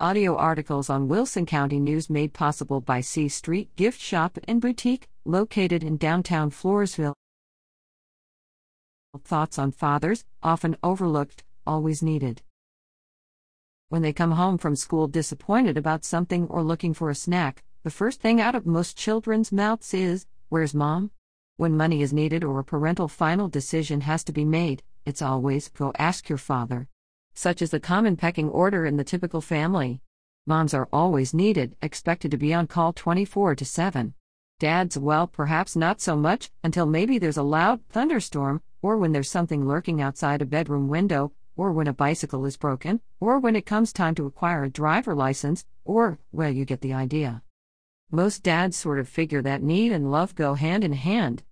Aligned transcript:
Audio 0.00 0.34
articles 0.34 0.90
on 0.90 1.06
Wilson 1.06 1.46
County 1.46 1.78
News 1.78 2.10
made 2.10 2.34
possible 2.34 2.80
by 2.80 3.00
C 3.00 3.28
Street 3.28 3.76
Gift 3.76 4.00
Shop 4.00 4.36
and 4.48 4.60
Boutique, 4.60 5.08
located 5.24 5.84
in 5.84 5.98
downtown 5.98 6.50
Floresville. 6.50 7.14
Thoughts 9.22 9.56
on 9.56 9.70
fathers, 9.70 10.24
often 10.42 10.76
overlooked, 10.82 11.44
always 11.64 12.02
needed. 12.02 12.42
When 13.88 14.02
they 14.02 14.12
come 14.12 14.32
home 14.32 14.58
from 14.58 14.74
school 14.74 15.06
disappointed 15.06 15.78
about 15.78 16.04
something 16.04 16.48
or 16.48 16.64
looking 16.64 16.92
for 16.92 17.08
a 17.08 17.14
snack, 17.14 17.62
the 17.84 17.90
first 17.90 18.20
thing 18.20 18.40
out 18.40 18.56
of 18.56 18.66
most 18.66 18.96
children's 18.96 19.52
mouths 19.52 19.94
is, 19.94 20.26
Where's 20.48 20.74
mom? 20.74 21.12
When 21.56 21.76
money 21.76 22.02
is 22.02 22.12
needed 22.12 22.42
or 22.42 22.58
a 22.58 22.64
parental 22.64 23.06
final 23.06 23.46
decision 23.46 24.00
has 24.00 24.24
to 24.24 24.32
be 24.32 24.44
made, 24.44 24.82
it's 25.06 25.22
always, 25.22 25.68
Go 25.68 25.92
ask 25.96 26.28
your 26.28 26.38
father. 26.38 26.88
Such 27.34 27.60
is 27.60 27.70
the 27.70 27.80
common 27.80 28.16
pecking 28.16 28.48
order 28.48 28.86
in 28.86 28.96
the 28.96 29.04
typical 29.04 29.40
family. 29.40 30.00
Moms 30.46 30.72
are 30.72 30.88
always 30.92 31.34
needed, 31.34 31.76
expected 31.82 32.30
to 32.30 32.36
be 32.36 32.54
on 32.54 32.66
call 32.66 32.92
24 32.92 33.56
to 33.56 33.64
7. 33.64 34.14
Dads, 34.60 34.96
well, 34.96 35.26
perhaps 35.26 35.74
not 35.74 36.00
so 36.00 36.16
much, 36.16 36.50
until 36.62 36.86
maybe 36.86 37.18
there's 37.18 37.36
a 37.36 37.42
loud 37.42 37.80
thunderstorm, 37.88 38.62
or 38.82 38.98
when 38.98 39.12
there's 39.12 39.30
something 39.30 39.66
lurking 39.66 40.00
outside 40.00 40.42
a 40.42 40.46
bedroom 40.46 40.88
window, 40.88 41.32
or 41.56 41.72
when 41.72 41.88
a 41.88 41.92
bicycle 41.92 42.44
is 42.44 42.56
broken, 42.56 43.00
or 43.20 43.38
when 43.38 43.56
it 43.56 43.66
comes 43.66 43.92
time 43.92 44.14
to 44.14 44.26
acquire 44.26 44.64
a 44.64 44.70
driver 44.70 45.14
license, 45.14 45.64
or, 45.84 46.18
well, 46.30 46.50
you 46.50 46.64
get 46.64 46.82
the 46.82 46.92
idea. 46.92 47.42
Most 48.10 48.42
dads 48.42 48.76
sort 48.76 49.00
of 49.00 49.08
figure 49.08 49.42
that 49.42 49.62
need 49.62 49.90
and 49.90 50.10
love 50.12 50.34
go 50.34 50.54
hand 50.54 50.84
in 50.84 50.92
hand. 50.92 51.42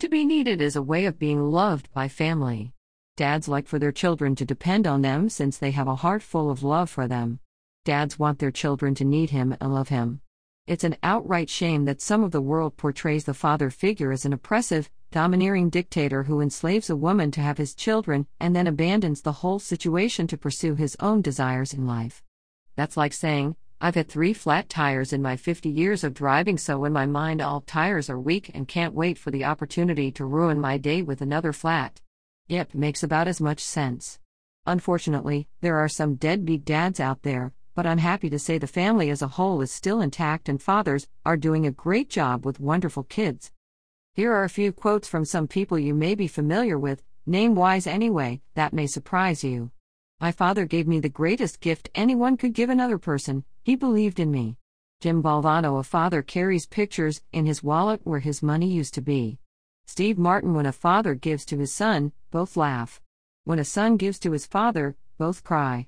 To 0.00 0.08
be 0.08 0.24
needed 0.24 0.60
is 0.60 0.76
a 0.76 0.82
way 0.82 1.06
of 1.06 1.18
being 1.18 1.50
loved 1.50 1.90
by 1.92 2.08
family. 2.08 2.73
Dads 3.16 3.46
like 3.46 3.68
for 3.68 3.78
their 3.78 3.92
children 3.92 4.34
to 4.34 4.44
depend 4.44 4.88
on 4.88 5.02
them 5.02 5.28
since 5.28 5.56
they 5.56 5.70
have 5.70 5.86
a 5.86 5.94
heart 5.94 6.20
full 6.20 6.50
of 6.50 6.64
love 6.64 6.90
for 6.90 7.06
them. 7.06 7.38
Dads 7.84 8.18
want 8.18 8.40
their 8.40 8.50
children 8.50 8.92
to 8.96 9.04
need 9.04 9.30
him 9.30 9.56
and 9.60 9.72
love 9.72 9.88
him. 9.88 10.20
It's 10.66 10.82
an 10.82 10.96
outright 11.00 11.48
shame 11.48 11.84
that 11.84 12.00
some 12.00 12.24
of 12.24 12.32
the 12.32 12.40
world 12.40 12.76
portrays 12.76 13.24
the 13.24 13.32
father 13.32 13.70
figure 13.70 14.10
as 14.10 14.24
an 14.24 14.32
oppressive, 14.32 14.90
domineering 15.12 15.70
dictator 15.70 16.24
who 16.24 16.40
enslaves 16.40 16.90
a 16.90 16.96
woman 16.96 17.30
to 17.30 17.40
have 17.40 17.56
his 17.56 17.72
children 17.76 18.26
and 18.40 18.56
then 18.56 18.66
abandons 18.66 19.22
the 19.22 19.30
whole 19.30 19.60
situation 19.60 20.26
to 20.26 20.36
pursue 20.36 20.74
his 20.74 20.96
own 20.98 21.22
desires 21.22 21.72
in 21.72 21.86
life. 21.86 22.20
That's 22.74 22.96
like 22.96 23.12
saying, 23.12 23.54
I've 23.80 23.94
had 23.94 24.08
three 24.08 24.32
flat 24.32 24.68
tires 24.68 25.12
in 25.12 25.22
my 25.22 25.36
50 25.36 25.68
years 25.68 26.02
of 26.02 26.14
driving, 26.14 26.58
so 26.58 26.84
in 26.84 26.92
my 26.92 27.06
mind, 27.06 27.40
all 27.40 27.60
tires 27.60 28.10
are 28.10 28.18
weak 28.18 28.50
and 28.52 28.66
can't 28.66 28.92
wait 28.92 29.18
for 29.18 29.30
the 29.30 29.44
opportunity 29.44 30.10
to 30.12 30.24
ruin 30.24 30.60
my 30.60 30.78
day 30.78 31.00
with 31.00 31.20
another 31.20 31.52
flat. 31.52 32.00
Yep, 32.48 32.74
makes 32.74 33.02
about 33.02 33.26
as 33.26 33.40
much 33.40 33.60
sense. 33.60 34.18
Unfortunately, 34.66 35.48
there 35.62 35.78
are 35.78 35.88
some 35.88 36.16
deadbeat 36.16 36.64
dads 36.64 37.00
out 37.00 37.22
there, 37.22 37.54
but 37.74 37.86
I'm 37.86 37.98
happy 37.98 38.28
to 38.28 38.38
say 38.38 38.58
the 38.58 38.66
family 38.66 39.08
as 39.08 39.22
a 39.22 39.28
whole 39.28 39.62
is 39.62 39.72
still 39.72 40.02
intact 40.02 40.48
and 40.48 40.60
fathers 40.60 41.08
are 41.24 41.38
doing 41.38 41.66
a 41.66 41.70
great 41.70 42.10
job 42.10 42.44
with 42.44 42.60
wonderful 42.60 43.02
kids. 43.02 43.50
Here 44.12 44.30
are 44.32 44.44
a 44.44 44.50
few 44.50 44.72
quotes 44.72 45.08
from 45.08 45.24
some 45.24 45.48
people 45.48 45.78
you 45.78 45.94
may 45.94 46.14
be 46.14 46.28
familiar 46.28 46.78
with, 46.78 47.02
name 47.26 47.54
wise 47.54 47.86
anyway, 47.86 48.42
that 48.54 48.74
may 48.74 48.86
surprise 48.86 49.42
you. 49.42 49.70
My 50.20 50.30
father 50.30 50.66
gave 50.66 50.86
me 50.86 51.00
the 51.00 51.08
greatest 51.08 51.60
gift 51.60 51.88
anyone 51.94 52.36
could 52.36 52.52
give 52.52 52.68
another 52.68 52.98
person, 52.98 53.44
he 53.62 53.74
believed 53.74 54.20
in 54.20 54.30
me. 54.30 54.58
Jim 55.00 55.22
Valvano, 55.22 55.80
a 55.80 55.82
father 55.82 56.22
carries 56.22 56.66
pictures 56.66 57.22
in 57.32 57.46
his 57.46 57.62
wallet 57.62 58.02
where 58.04 58.20
his 58.20 58.42
money 58.42 58.68
used 58.68 58.94
to 58.94 59.00
be. 59.00 59.38
Steve 59.86 60.18
Martin, 60.18 60.54
when 60.54 60.66
a 60.66 60.72
father 60.72 61.14
gives 61.14 61.44
to 61.44 61.58
his 61.58 61.72
son, 61.72 62.12
both 62.30 62.56
laugh. 62.56 63.00
When 63.44 63.58
a 63.58 63.64
son 63.64 63.96
gives 63.96 64.18
to 64.20 64.32
his 64.32 64.46
father, 64.46 64.96
both 65.18 65.44
cry. 65.44 65.86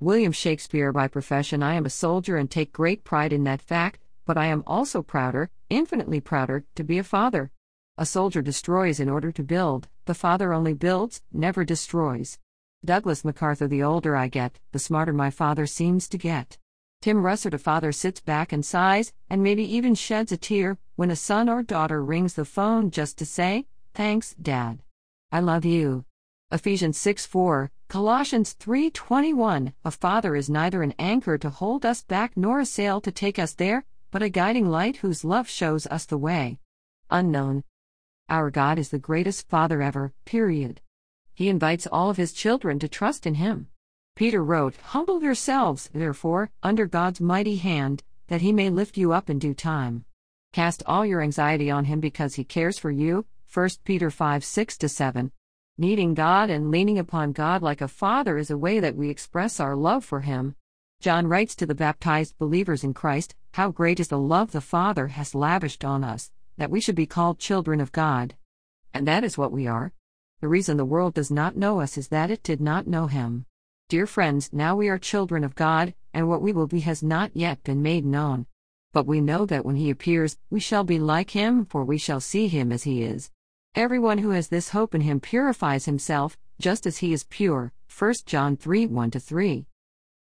William 0.00 0.32
Shakespeare, 0.32 0.92
by 0.92 1.06
profession, 1.06 1.62
I 1.62 1.74
am 1.74 1.86
a 1.86 1.90
soldier 1.90 2.36
and 2.36 2.50
take 2.50 2.72
great 2.72 3.04
pride 3.04 3.32
in 3.32 3.44
that 3.44 3.62
fact, 3.62 4.00
but 4.24 4.36
I 4.38 4.46
am 4.46 4.64
also 4.66 5.02
prouder, 5.02 5.50
infinitely 5.70 6.20
prouder, 6.20 6.64
to 6.74 6.82
be 6.82 6.98
a 6.98 7.04
father. 7.04 7.50
A 7.96 8.06
soldier 8.06 8.42
destroys 8.42 8.98
in 8.98 9.08
order 9.08 9.30
to 9.30 9.42
build, 9.44 9.88
the 10.06 10.14
father 10.14 10.52
only 10.52 10.74
builds, 10.74 11.22
never 11.32 11.64
destroys. 11.64 12.38
Douglas 12.84 13.24
MacArthur, 13.24 13.68
the 13.68 13.82
older 13.82 14.16
I 14.16 14.28
get, 14.28 14.58
the 14.72 14.78
smarter 14.78 15.12
my 15.12 15.30
father 15.30 15.66
seems 15.66 16.08
to 16.08 16.18
get. 16.18 16.58
Tim 17.04 17.22
Russert, 17.22 17.52
a 17.52 17.58
father 17.58 17.92
sits 17.92 18.18
back 18.20 18.50
and 18.50 18.64
sighs, 18.64 19.12
and 19.28 19.42
maybe 19.42 19.62
even 19.62 19.94
sheds 19.94 20.32
a 20.32 20.38
tear, 20.38 20.78
when 20.96 21.10
a 21.10 21.16
son 21.16 21.50
or 21.50 21.62
daughter 21.62 22.02
rings 22.02 22.32
the 22.32 22.46
phone 22.46 22.90
just 22.90 23.18
to 23.18 23.26
say, 23.26 23.66
Thanks, 23.92 24.34
Dad. 24.40 24.82
I 25.30 25.40
love 25.40 25.66
you. 25.66 26.06
Ephesians 26.50 26.96
6 26.96 27.26
4, 27.26 27.70
Colossians 27.88 28.54
3 28.54 28.90
21, 28.90 29.74
A 29.84 29.90
father 29.90 30.34
is 30.34 30.48
neither 30.48 30.82
an 30.82 30.94
anchor 30.98 31.36
to 31.36 31.50
hold 31.50 31.84
us 31.84 32.02
back 32.02 32.38
nor 32.38 32.58
a 32.58 32.64
sail 32.64 33.02
to 33.02 33.12
take 33.12 33.38
us 33.38 33.52
there, 33.52 33.84
but 34.10 34.22
a 34.22 34.30
guiding 34.30 34.70
light 34.70 34.96
whose 34.96 35.26
love 35.26 35.46
shows 35.46 35.86
us 35.88 36.06
the 36.06 36.16
way. 36.16 36.58
Unknown. 37.10 37.64
Our 38.30 38.50
God 38.50 38.78
is 38.78 38.88
the 38.88 38.98
greatest 38.98 39.46
Father 39.50 39.82
ever, 39.82 40.14
period. 40.24 40.80
He 41.34 41.50
invites 41.50 41.86
all 41.86 42.08
of 42.08 42.16
His 42.16 42.32
children 42.32 42.78
to 42.78 42.88
trust 42.88 43.26
in 43.26 43.34
Him. 43.34 43.68
Peter 44.16 44.44
wrote, 44.44 44.76
Humble 44.76 45.22
yourselves, 45.24 45.90
therefore, 45.92 46.50
under 46.62 46.86
God's 46.86 47.20
mighty 47.20 47.56
hand, 47.56 48.04
that 48.28 48.42
he 48.42 48.52
may 48.52 48.70
lift 48.70 48.96
you 48.96 49.12
up 49.12 49.28
in 49.28 49.40
due 49.40 49.54
time. 49.54 50.04
Cast 50.52 50.84
all 50.86 51.04
your 51.04 51.20
anxiety 51.20 51.68
on 51.68 51.86
him 51.86 51.98
because 51.98 52.36
he 52.36 52.44
cares 52.44 52.78
for 52.78 52.92
you. 52.92 53.26
1 53.52 53.70
Peter 53.84 54.10
5 54.10 54.44
6 54.44 54.78
7. 54.86 55.32
Needing 55.76 56.14
God 56.14 56.48
and 56.48 56.70
leaning 56.70 56.96
upon 56.96 57.32
God 57.32 57.60
like 57.60 57.80
a 57.80 57.88
father 57.88 58.38
is 58.38 58.52
a 58.52 58.56
way 58.56 58.78
that 58.78 58.94
we 58.94 59.10
express 59.10 59.58
our 59.58 59.74
love 59.74 60.04
for 60.04 60.20
him. 60.20 60.54
John 61.00 61.26
writes 61.26 61.56
to 61.56 61.66
the 61.66 61.74
baptized 61.74 62.38
believers 62.38 62.84
in 62.84 62.94
Christ, 62.94 63.34
How 63.54 63.72
great 63.72 63.98
is 63.98 64.08
the 64.08 64.18
love 64.18 64.52
the 64.52 64.60
Father 64.60 65.08
has 65.08 65.34
lavished 65.34 65.84
on 65.84 66.04
us, 66.04 66.30
that 66.56 66.70
we 66.70 66.80
should 66.80 66.94
be 66.94 67.06
called 67.06 67.40
children 67.40 67.80
of 67.80 67.90
God. 67.90 68.36
And 68.92 69.08
that 69.08 69.24
is 69.24 69.36
what 69.36 69.50
we 69.50 69.66
are. 69.66 69.92
The 70.40 70.46
reason 70.46 70.76
the 70.76 70.84
world 70.84 71.14
does 71.14 71.32
not 71.32 71.56
know 71.56 71.80
us 71.80 71.98
is 71.98 72.08
that 72.08 72.30
it 72.30 72.44
did 72.44 72.60
not 72.60 72.86
know 72.86 73.08
him. 73.08 73.46
Dear 73.94 74.08
friends, 74.08 74.52
now 74.52 74.74
we 74.74 74.88
are 74.88 74.98
children 74.98 75.44
of 75.44 75.54
God, 75.54 75.94
and 76.12 76.28
what 76.28 76.42
we 76.42 76.52
will 76.52 76.66
be 76.66 76.80
has 76.80 77.00
not 77.00 77.30
yet 77.32 77.62
been 77.62 77.80
made 77.80 78.04
known. 78.04 78.46
But 78.92 79.06
we 79.06 79.20
know 79.20 79.46
that 79.46 79.64
when 79.64 79.76
he 79.76 79.88
appears, 79.88 80.36
we 80.50 80.58
shall 80.58 80.82
be 80.82 80.98
like 80.98 81.30
him, 81.30 81.64
for 81.64 81.84
we 81.84 81.96
shall 81.96 82.18
see 82.18 82.48
him 82.48 82.72
as 82.72 82.82
he 82.82 83.04
is. 83.04 83.30
Everyone 83.76 84.18
who 84.18 84.30
has 84.30 84.48
this 84.48 84.70
hope 84.70 84.96
in 84.96 85.02
him 85.02 85.20
purifies 85.20 85.84
himself, 85.84 86.36
just 86.58 86.86
as 86.86 86.98
he 86.98 87.12
is 87.12 87.22
pure. 87.22 87.72
1 87.96 88.14
John 88.26 88.56
3 88.56 88.86
1 88.86 89.12
3. 89.12 89.64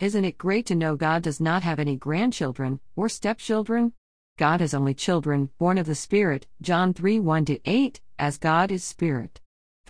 Isn't 0.00 0.24
it 0.24 0.38
great 0.38 0.66
to 0.66 0.74
know 0.74 0.96
God 0.96 1.22
does 1.22 1.40
not 1.40 1.62
have 1.62 1.78
any 1.78 1.94
grandchildren 1.94 2.80
or 2.96 3.08
stepchildren? 3.08 3.92
God 4.38 4.60
has 4.60 4.74
only 4.74 4.92
children, 4.92 5.50
born 5.58 5.78
of 5.78 5.86
the 5.86 5.94
Spirit, 5.94 6.48
John 6.60 6.92
3 6.92 7.20
1 7.20 7.46
8, 7.64 8.00
as 8.18 8.38
God 8.38 8.72
is 8.72 8.82
Spirit. 8.82 9.40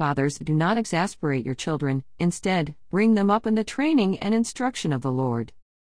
Fathers, 0.03 0.37
do 0.39 0.53
not 0.53 0.79
exasperate 0.79 1.47
your 1.47 1.55
children, 1.55 2.03
instead, 2.19 2.75
bring 2.91 3.15
them 3.15 3.31
up 3.31 3.47
in 3.47 3.55
the 3.55 3.63
training 3.63 4.19
and 4.19 4.35
instruction 4.35 4.93
of 4.93 5.01
the 5.01 5.13
Lord. 5.13 5.53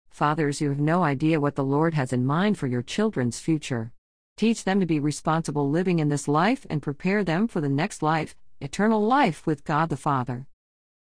Fathers, 0.09 0.61
you 0.61 0.69
have 0.69 0.79
no 0.79 1.03
idea 1.03 1.41
what 1.41 1.55
the 1.55 1.65
Lord 1.65 1.93
has 1.93 2.13
in 2.13 2.25
mind 2.25 2.57
for 2.57 2.67
your 2.67 2.81
children's 2.81 3.41
future. 3.41 3.91
Teach 4.37 4.63
them 4.63 4.79
to 4.79 4.85
be 4.85 5.01
responsible 5.01 5.69
living 5.69 5.99
in 5.99 6.07
this 6.07 6.29
life 6.29 6.65
and 6.69 6.81
prepare 6.81 7.25
them 7.25 7.49
for 7.49 7.59
the 7.59 7.67
next 7.67 8.01
life, 8.01 8.33
eternal 8.61 9.05
life 9.05 9.45
with 9.45 9.65
God 9.65 9.89
the 9.89 9.97
Father. 9.97 10.47